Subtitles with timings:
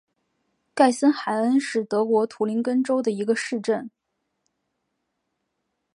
[0.73, 3.91] 盖森海恩是德国图林根州的一个市镇。